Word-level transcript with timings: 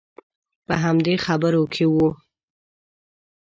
په 0.67 0.73
همدې 0.83 1.13
خبرو 1.25 1.63
کې 1.73 1.85
وو. 1.93 2.07